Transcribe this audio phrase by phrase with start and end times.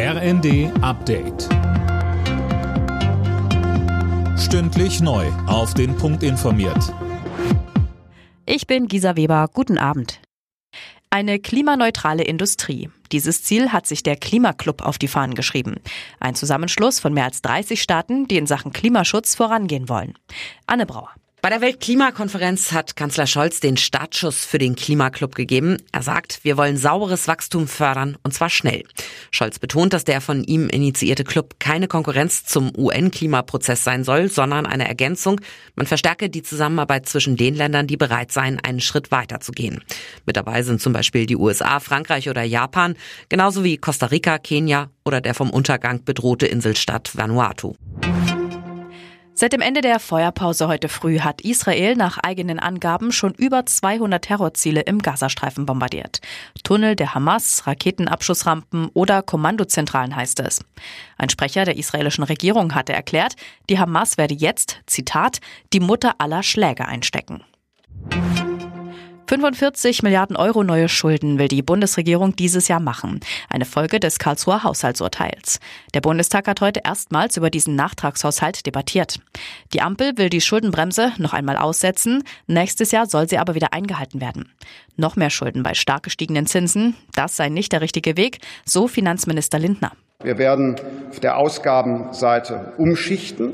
[0.00, 1.48] RND Update.
[4.38, 5.26] Stündlich neu.
[5.48, 6.94] Auf den Punkt informiert.
[8.46, 9.48] Ich bin Gisa Weber.
[9.52, 10.20] Guten Abend.
[11.10, 12.90] Eine klimaneutrale Industrie.
[13.10, 15.80] Dieses Ziel hat sich der Klimaclub auf die Fahnen geschrieben.
[16.20, 20.14] Ein Zusammenschluss von mehr als 30 Staaten, die in Sachen Klimaschutz vorangehen wollen.
[20.68, 21.10] Anne Brauer.
[21.40, 25.76] Bei der Weltklimakonferenz hat Kanzler Scholz den Startschuss für den Klimaclub gegeben.
[25.92, 28.82] Er sagt, wir wollen sauberes Wachstum fördern und zwar schnell.
[29.30, 34.66] Scholz betont, dass der von ihm initiierte Club keine Konkurrenz zum UN-Klimaprozess sein soll, sondern
[34.66, 35.40] eine Ergänzung.
[35.76, 39.82] Man verstärke die Zusammenarbeit zwischen den Ländern, die bereit seien, einen Schritt weiter zu gehen.
[40.26, 42.94] Mit dabei sind zum Beispiel die USA, Frankreich oder Japan,
[43.28, 47.74] genauso wie Costa Rica, Kenia oder der vom Untergang bedrohte Inselstaat Vanuatu.
[49.40, 54.24] Seit dem Ende der Feuerpause heute früh hat Israel nach eigenen Angaben schon über 200
[54.24, 56.20] Terrorziele im Gazastreifen bombardiert.
[56.64, 60.58] Tunnel der Hamas, Raketenabschussrampen oder Kommandozentralen heißt es.
[61.18, 63.36] Ein Sprecher der israelischen Regierung hatte erklärt,
[63.70, 65.38] die Hamas werde jetzt, Zitat,
[65.72, 67.44] die Mutter aller Schläge einstecken.
[69.28, 73.20] 45 Milliarden Euro neue Schulden will die Bundesregierung dieses Jahr machen.
[73.50, 75.60] Eine Folge des Karlsruher Haushaltsurteils.
[75.92, 79.20] Der Bundestag hat heute erstmals über diesen Nachtragshaushalt debattiert.
[79.74, 82.24] Die Ampel will die Schuldenbremse noch einmal aussetzen.
[82.46, 84.50] Nächstes Jahr soll sie aber wieder eingehalten werden.
[84.96, 86.96] Noch mehr Schulden bei stark gestiegenen Zinsen.
[87.14, 89.92] Das sei nicht der richtige Weg, so Finanzminister Lindner.
[90.22, 90.76] Wir werden
[91.10, 93.52] auf der Ausgabenseite umschichten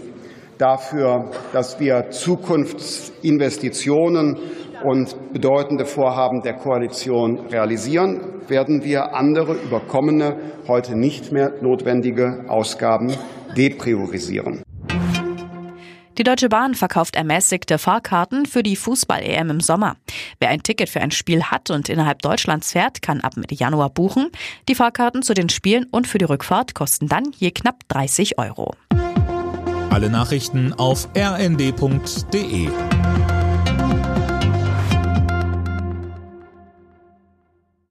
[0.57, 4.39] dafür, dass wir Zukunftsinvestitionen
[4.85, 10.37] und bedeutende Vorhaben der Koalition realisieren, werden wir andere überkommene,
[10.69, 13.15] heute nicht mehr notwendige Ausgaben
[13.57, 14.63] depriorisieren.
[16.17, 19.97] Die Deutsche Bahn verkauft ermäßigte Fahrkarten für die Fußball-EM im Sommer.
[20.39, 23.91] Wer ein Ticket für ein Spiel hat und innerhalb Deutschlands fährt, kann ab Mitte Januar
[23.91, 24.31] buchen.
[24.69, 28.75] Die Fahrkarten zu den Spielen und für die Rückfahrt kosten dann je knapp 30 Euro.
[29.91, 32.69] Alle Nachrichten auf rnd.de